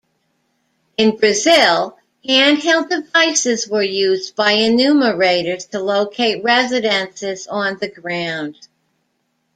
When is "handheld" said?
2.27-2.89